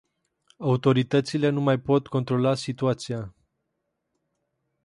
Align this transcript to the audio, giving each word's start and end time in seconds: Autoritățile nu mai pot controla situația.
Autoritățile 0.57 1.49
nu 1.49 1.61
mai 1.61 1.79
pot 1.79 2.07
controla 2.07 2.55
situația. 2.55 3.33